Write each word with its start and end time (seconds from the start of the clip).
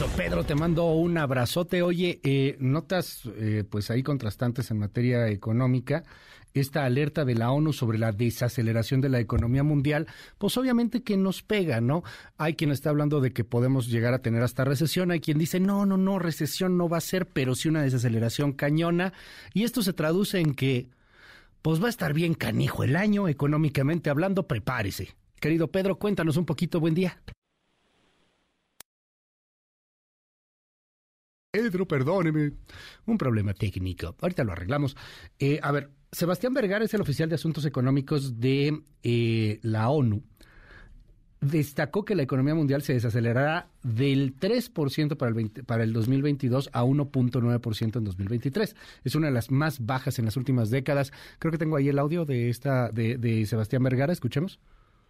Querido 0.00 0.16
Pedro, 0.16 0.44
te 0.44 0.54
mando 0.54 0.94
un 0.94 1.18
abrazote. 1.18 1.82
Oye, 1.82 2.20
eh, 2.22 2.56
notas 2.58 3.20
eh, 3.36 3.64
pues 3.68 3.90
ahí 3.90 4.02
contrastantes 4.02 4.70
en 4.70 4.78
materia 4.78 5.28
económica 5.28 6.04
esta 6.54 6.86
alerta 6.86 7.26
de 7.26 7.34
la 7.34 7.50
ONU 7.50 7.74
sobre 7.74 7.98
la 7.98 8.10
desaceleración 8.10 9.02
de 9.02 9.10
la 9.10 9.20
economía 9.20 9.62
mundial, 9.62 10.06
pues 10.38 10.56
obviamente 10.56 11.02
que 11.02 11.18
nos 11.18 11.42
pega, 11.42 11.82
¿no? 11.82 12.02
Hay 12.38 12.54
quien 12.54 12.70
está 12.70 12.88
hablando 12.88 13.20
de 13.20 13.34
que 13.34 13.44
podemos 13.44 13.88
llegar 13.88 14.14
a 14.14 14.22
tener 14.22 14.42
hasta 14.42 14.64
recesión, 14.64 15.10
hay 15.10 15.20
quien 15.20 15.36
dice, 15.36 15.60
no, 15.60 15.84
no, 15.84 15.98
no, 15.98 16.18
recesión 16.18 16.78
no 16.78 16.88
va 16.88 16.96
a 16.96 17.02
ser, 17.02 17.26
pero 17.26 17.54
sí 17.54 17.68
una 17.68 17.82
desaceleración 17.82 18.54
cañona, 18.54 19.12
y 19.52 19.64
esto 19.64 19.82
se 19.82 19.92
traduce 19.92 20.40
en 20.40 20.54
que, 20.54 20.88
pues 21.60 21.82
va 21.82 21.88
a 21.88 21.90
estar 21.90 22.14
bien 22.14 22.32
canijo 22.32 22.84
el 22.84 22.96
año, 22.96 23.28
económicamente 23.28 24.08
hablando, 24.08 24.48
prepárese. 24.48 25.14
Querido 25.40 25.68
Pedro, 25.68 25.98
cuéntanos 25.98 26.38
un 26.38 26.46
poquito, 26.46 26.80
buen 26.80 26.94
día. 26.94 27.20
Pedro, 31.50 31.86
perdóneme. 31.86 32.52
Un 33.06 33.18
problema 33.18 33.54
técnico. 33.54 34.14
Ahorita 34.20 34.44
lo 34.44 34.52
arreglamos. 34.52 34.96
Eh, 35.40 35.58
a 35.62 35.72
ver, 35.72 35.90
Sebastián 36.12 36.54
Vergara 36.54 36.84
es 36.84 36.94
el 36.94 37.00
oficial 37.00 37.28
de 37.28 37.34
Asuntos 37.34 37.64
Económicos 37.64 38.38
de 38.38 38.82
eh, 39.02 39.58
la 39.62 39.88
ONU. 39.88 40.22
Destacó 41.40 42.04
que 42.04 42.14
la 42.14 42.22
economía 42.22 42.54
mundial 42.54 42.82
se 42.82 42.92
desacelerará 42.92 43.68
del 43.82 44.38
3% 44.38 45.16
para 45.16 45.32
el, 45.32 45.50
para 45.50 45.82
el 45.82 45.92
2022 45.92 46.70
a 46.72 46.84
1.9% 46.84 47.96
en 47.96 48.04
2023. 48.04 48.76
Es 49.02 49.14
una 49.16 49.26
de 49.26 49.32
las 49.32 49.50
más 49.50 49.84
bajas 49.84 50.20
en 50.20 50.26
las 50.26 50.36
últimas 50.36 50.70
décadas. 50.70 51.12
Creo 51.40 51.50
que 51.50 51.58
tengo 51.58 51.74
ahí 51.74 51.88
el 51.88 51.98
audio 51.98 52.26
de 52.26 52.48
esta 52.48 52.90
de, 52.90 53.16
de 53.18 53.44
Sebastián 53.46 53.82
Vergara. 53.82 54.12
Escuchemos 54.12 54.60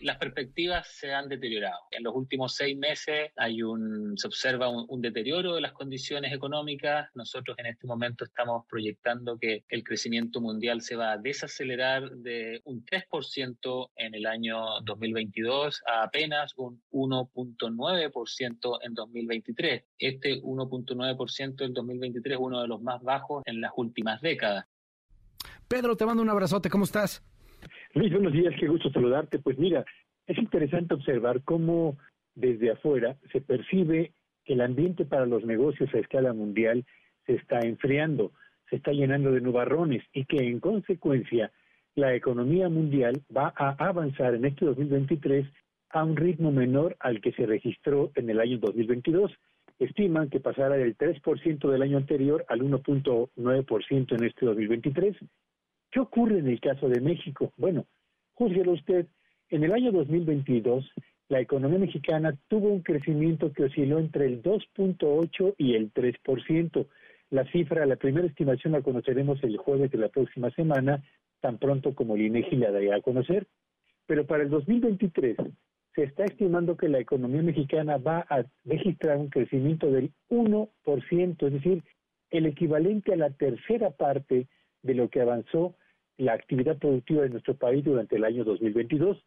las 0.00 0.18
perspectivas 0.18 0.86
se 0.88 1.12
han 1.12 1.28
deteriorado. 1.28 1.80
En 1.90 2.02
los 2.02 2.14
últimos 2.14 2.54
seis 2.54 2.76
meses 2.76 3.30
hay 3.36 3.62
un, 3.62 4.16
se 4.16 4.26
observa 4.26 4.68
un, 4.68 5.00
deterioro 5.00 5.54
de 5.54 5.60
las 5.60 5.72
condiciones 5.72 6.32
económicas. 6.32 7.08
Nosotros 7.14 7.56
en 7.58 7.66
este 7.66 7.86
momento 7.86 8.24
estamos 8.24 8.66
proyectando 8.68 9.38
que 9.38 9.64
el 9.68 9.84
crecimiento 9.84 10.40
mundial 10.40 10.82
se 10.82 10.96
va 10.96 11.12
a 11.12 11.18
desacelerar 11.18 12.10
de 12.10 12.60
un 12.64 12.84
3% 12.84 13.90
en 13.96 14.14
el 14.14 14.26
año 14.26 14.80
2022 14.84 15.82
a 15.86 16.04
apenas 16.04 16.52
un 16.56 16.82
1.9% 16.90 18.78
en 18.82 18.94
2023. 18.94 19.84
Este 19.98 20.42
1.9% 20.42 21.64
en 21.64 21.72
2023 21.72 22.34
es 22.34 22.40
uno 22.40 22.60
de 22.60 22.68
los 22.68 22.82
más 22.82 23.02
bajos 23.02 23.42
en 23.46 23.60
las 23.60 23.72
últimas 23.76 24.20
décadas. 24.20 24.66
Pedro, 25.68 25.96
te 25.96 26.06
mando 26.06 26.22
un 26.22 26.30
abrazote. 26.30 26.70
¿Cómo 26.70 26.84
estás? 26.84 27.22
Luis, 27.96 28.12
buenos 28.12 28.34
días, 28.34 28.54
qué 28.60 28.68
gusto 28.68 28.90
saludarte. 28.90 29.38
Pues 29.38 29.58
mira, 29.58 29.82
es 30.26 30.36
interesante 30.36 30.92
observar 30.92 31.40
cómo 31.44 31.96
desde 32.34 32.70
afuera 32.70 33.16
se 33.32 33.40
percibe 33.40 34.12
que 34.44 34.52
el 34.52 34.60
ambiente 34.60 35.06
para 35.06 35.24
los 35.24 35.46
negocios 35.46 35.88
a 35.94 35.98
escala 36.00 36.34
mundial 36.34 36.84
se 37.24 37.36
está 37.36 37.60
enfriando, 37.60 38.32
se 38.68 38.76
está 38.76 38.92
llenando 38.92 39.32
de 39.32 39.40
nubarrones 39.40 40.04
y 40.12 40.26
que 40.26 40.36
en 40.36 40.60
consecuencia 40.60 41.50
la 41.94 42.14
economía 42.14 42.68
mundial 42.68 43.22
va 43.34 43.54
a 43.56 43.70
avanzar 43.78 44.34
en 44.34 44.44
este 44.44 44.66
2023 44.66 45.46
a 45.88 46.04
un 46.04 46.16
ritmo 46.16 46.52
menor 46.52 46.98
al 47.00 47.22
que 47.22 47.32
se 47.32 47.46
registró 47.46 48.12
en 48.14 48.28
el 48.28 48.40
año 48.40 48.58
2022. 48.58 49.32
Estiman 49.78 50.28
que 50.28 50.40
pasará 50.40 50.76
del 50.76 50.98
3% 50.98 51.70
del 51.70 51.80
año 51.80 51.96
anterior 51.96 52.44
al 52.50 52.60
1.9% 52.60 54.18
en 54.18 54.24
este 54.24 54.44
2023 54.44 55.16
¿Qué 55.96 56.00
ocurre 56.00 56.40
en 56.40 56.48
el 56.48 56.60
caso 56.60 56.90
de 56.90 57.00
México? 57.00 57.54
Bueno, 57.56 57.86
júzguelo 58.34 58.72
usted, 58.72 59.06
en 59.48 59.64
el 59.64 59.72
año 59.72 59.92
2022 59.92 60.92
la 61.30 61.40
economía 61.40 61.78
mexicana 61.78 62.38
tuvo 62.48 62.68
un 62.68 62.82
crecimiento 62.82 63.50
que 63.50 63.64
osciló 63.64 63.98
entre 63.98 64.26
el 64.26 64.42
2.8 64.42 65.54
y 65.56 65.74
el 65.74 65.94
3%. 65.94 66.86
La 67.30 67.50
cifra, 67.50 67.86
la 67.86 67.96
primera 67.96 68.26
estimación 68.26 68.74
la 68.74 68.82
conoceremos 68.82 69.42
el 69.42 69.56
jueves 69.56 69.90
de 69.90 69.96
la 69.96 70.10
próxima 70.10 70.50
semana, 70.50 71.02
tan 71.40 71.56
pronto 71.56 71.94
como 71.94 72.16
el 72.16 72.26
INEGI 72.26 72.56
la 72.56 72.72
dará 72.72 72.96
a 72.96 73.00
conocer. 73.00 73.46
Pero 74.04 74.26
para 74.26 74.42
el 74.42 74.50
2023 74.50 75.38
se 75.94 76.02
está 76.02 76.26
estimando 76.26 76.76
que 76.76 76.90
la 76.90 76.98
economía 76.98 77.40
mexicana 77.40 77.96
va 77.96 78.18
a 78.28 78.44
registrar 78.66 79.16
un 79.16 79.30
crecimiento 79.30 79.90
del 79.90 80.12
1%, 80.28 81.46
es 81.46 81.52
decir, 81.54 81.82
el 82.28 82.44
equivalente 82.44 83.14
a 83.14 83.16
la 83.16 83.30
tercera 83.30 83.92
parte 83.92 84.46
de 84.82 84.94
lo 84.94 85.08
que 85.08 85.22
avanzó 85.22 85.74
la 86.18 86.32
actividad 86.32 86.78
productiva 86.78 87.22
de 87.22 87.30
nuestro 87.30 87.54
país 87.54 87.84
durante 87.84 88.16
el 88.16 88.24
año 88.24 88.44
2022. 88.44 89.18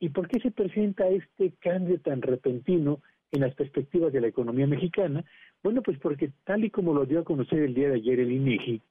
¿Y 0.00 0.08
por 0.08 0.28
qué 0.28 0.40
se 0.40 0.50
presenta 0.50 1.08
este 1.08 1.52
cambio 1.60 2.00
tan 2.00 2.22
repentino 2.22 3.00
en 3.30 3.40
las 3.40 3.54
perspectivas 3.54 4.12
de 4.12 4.20
la 4.20 4.28
economía 4.28 4.66
mexicana? 4.66 5.24
Bueno, 5.62 5.82
pues 5.82 5.98
porque 5.98 6.32
tal 6.44 6.64
y 6.64 6.70
como 6.70 6.92
lo 6.92 7.06
dio 7.06 7.20
a 7.20 7.24
conocer 7.24 7.60
el 7.60 7.74
día 7.74 7.88
de 7.88 7.96
ayer 7.96 8.20
el 8.20 8.32
INEGI, 8.32 8.82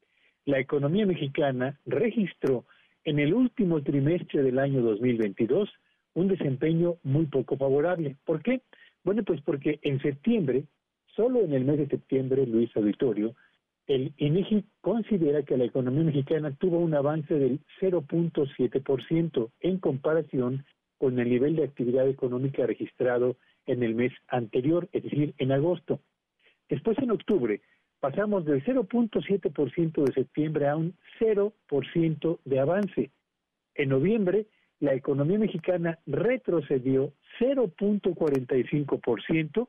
la 0.45 0.59
economía 0.59 1.05
mexicana 1.05 1.79
registró 1.85 2.65
en 3.03 3.19
el 3.19 3.33
último 3.33 3.81
trimestre 3.81 4.41
del 4.43 4.59
año 4.59 4.81
2022 4.81 5.69
un 6.13 6.27
desempeño 6.27 6.95
muy 7.03 7.25
poco 7.25 7.57
favorable. 7.57 8.15
¿Por 8.25 8.41
qué? 8.41 8.61
Bueno, 9.03 9.23
pues 9.23 9.41
porque 9.41 9.79
en 9.81 10.01
septiembre, 10.01 10.65
solo 11.15 11.41
en 11.41 11.53
el 11.53 11.65
mes 11.65 11.77
de 11.77 11.87
septiembre, 11.87 12.45
Luis 12.45 12.75
Auditorio, 12.75 13.35
el 13.87 14.13
INEGI 14.17 14.65
considera 14.81 15.43
que 15.43 15.57
la 15.57 15.65
economía 15.65 16.03
mexicana 16.03 16.55
tuvo 16.59 16.79
un 16.79 16.93
avance 16.93 17.33
del 17.33 17.59
0.7% 17.79 19.51
en 19.59 19.79
comparación 19.79 20.65
con 20.97 21.19
el 21.19 21.29
nivel 21.29 21.55
de 21.55 21.63
actividad 21.63 22.07
económica 22.07 22.65
registrado 22.65 23.37
en 23.65 23.83
el 23.83 23.95
mes 23.95 24.13
anterior, 24.27 24.87
es 24.91 25.03
decir, 25.03 25.33
en 25.37 25.51
agosto. 25.51 25.99
Después, 26.69 26.97
en 26.99 27.11
octubre, 27.11 27.61
pasamos 27.99 28.45
del 28.45 28.63
0.7% 28.63 30.05
de 30.05 30.13
septiembre 30.13 30.67
a 30.67 30.75
un 30.75 30.95
0% 31.19 32.39
de 32.45 32.59
avance. 32.59 33.11
En 33.75 33.89
noviembre, 33.89 34.47
la 34.79 34.93
economía 34.93 35.39
mexicana 35.39 35.99
retrocedió 36.05 37.13
0.45% 37.39 39.67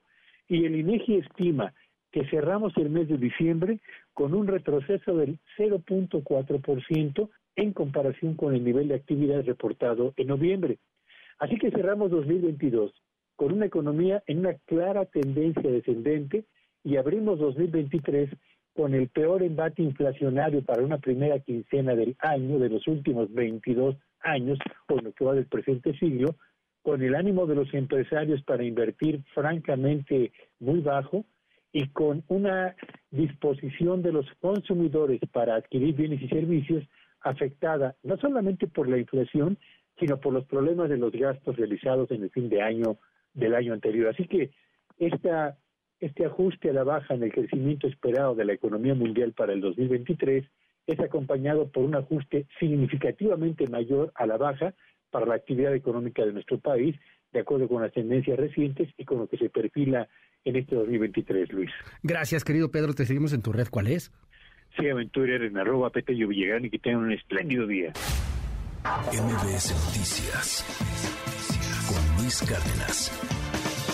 y 0.49 0.65
el 0.65 0.77
INEGI 0.77 1.17
estima 1.17 1.75
que 2.11 2.27
cerramos 2.27 2.77
el 2.77 2.91
mes 2.91 3.09
de 3.09 3.17
diciembre 3.17 3.81
con 4.15 4.35
un 4.35 4.47
retroceso 4.47 5.17
del 5.17 5.39
0.4% 5.59 7.31
en 7.57 7.73
comparación 7.73 8.35
con 8.35 8.55
el 8.55 8.65
nivel 8.65 8.89
de 8.89 8.95
actividad 8.95 9.45
reportado 9.45 10.15
en 10.17 10.29
noviembre. 10.29 10.79
Así 11.39 11.59
que 11.59 11.71
cerramos 11.71 12.11
2022 12.11 12.93
con 13.37 13.53
una 13.53 13.67
economía 13.67 14.23
en 14.27 14.41
una 14.41 14.55
clara 14.67 15.05
tendencia 15.07 15.71
descendente 15.71 16.45
y 16.85 16.97
abrimos 16.97 17.39
2023 17.39 18.31
con 18.75 18.95
el 18.95 19.09
peor 19.09 19.43
embate 19.43 19.83
inflacionario 19.83 20.63
para 20.65 20.83
una 20.83 20.99
primera 20.99 21.39
quincena 21.41 21.95
del 21.95 22.17
año 22.21 22.59
de 22.59 22.71
los 22.71 22.87
últimos 22.87 23.33
22 23.33 23.97
años, 24.21 24.59
o 24.89 24.97
lo 24.97 25.13
que 25.13 25.25
va 25.25 25.35
del 25.35 25.47
presente 25.47 25.97
siglo, 25.99 26.37
con 26.83 27.03
el 27.03 27.15
ánimo 27.15 27.47
de 27.47 27.55
los 27.55 27.73
empresarios 27.75 28.43
para 28.45 28.65
invertir 28.65 29.23
francamente 29.35 30.33
muy 30.59 30.81
bajo, 30.81 31.25
y 31.73 31.89
con 31.89 32.23
una 32.29 32.77
disposición 33.13 34.03
de 34.03 34.11
los 34.11 34.27
consumidores 34.41 35.21
para 35.31 35.55
adquirir 35.55 35.95
bienes 35.95 36.21
y 36.23 36.29
servicios 36.29 36.85
afectada 37.21 37.95
no 38.03 38.17
solamente 38.17 38.67
por 38.67 38.89
la 38.89 38.99
inflación, 38.99 39.59
sino 40.01 40.19
por 40.19 40.33
los 40.33 40.45
problemas 40.47 40.89
de 40.89 40.97
los 40.97 41.13
gastos 41.13 41.57
realizados 41.57 42.11
en 42.11 42.25
el 42.25 42.31
fin 42.31 42.49
de 42.49 42.63
año 42.63 42.97
del 43.35 43.55
año 43.55 43.75
anterior. 43.75 44.09
Así 44.09 44.27
que 44.27 44.51
esta, 44.99 45.59
este 46.01 46.25
ajuste 46.25 46.71
a 46.71 46.73
la 46.73 46.85
baja 46.85 47.15
en 47.15 47.23
el 47.23 47.33
crecimiento 47.33 47.87
esperado 47.87 48.35
de 48.35 48.47
la 48.47 48.55
economía 48.55 48.95
mundial 48.95 49.33
para 49.33 49.53
el 49.53 49.61
2023 49.61 50.45
es 50.87 51.01
acompañado 51.01 51.69
por 51.69 51.85
un 51.85 51.95
ajuste 51.95 52.47
significativamente 52.59 53.69
mayor 53.69 54.11
a 54.15 54.27
la 54.27 54.39
baja 54.39 54.75
para 55.11 55.27
la 55.27 55.35
actividad 55.35 55.75
económica 55.75 56.25
de 56.25 56.33
nuestro 56.33 56.59
país, 56.59 56.97
de 57.33 57.41
acuerdo 57.41 57.69
con 57.69 57.83
las 57.83 57.93
tendencias 57.93 58.39
recientes 58.39 58.89
y 58.97 59.05
con 59.05 59.19
lo 59.19 59.29
que 59.29 59.37
se 59.37 59.51
perfila 59.51 60.09
en 60.45 60.57
este 60.57 60.75
2023, 60.75 61.53
Luis. 61.53 61.71
Gracias, 62.03 62.45
querido 62.45 62.71
Pedro. 62.71 62.95
Te 62.95 63.07
seguimos 63.07 63.33
en 63.33 63.43
tu 63.43 63.53
red. 63.53 63.69
¿Cuál 63.71 63.89
es? 63.89 64.13
Sí, 64.77 64.89
Aventura 64.89 65.37
en 65.37 65.57
arroba 65.59 65.91
Petello 65.91 66.29
Villegas 66.29 66.65
y 66.65 66.71
que 66.71 66.79
tengan 66.79 67.03
un 67.03 67.13
espléndido 67.13 67.67
día. 67.67 67.93
MBS 69.13 69.75
Noticias 69.87 70.65
con 71.89 72.23
Luis 72.23 72.43
Cárdenas. 72.43 73.92